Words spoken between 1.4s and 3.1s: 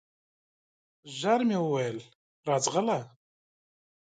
مي وویل! راځغله